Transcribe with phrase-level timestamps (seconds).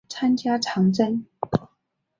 [0.09, 1.27] 参加长征。